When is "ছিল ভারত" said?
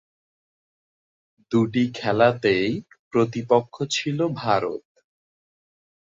3.91-4.83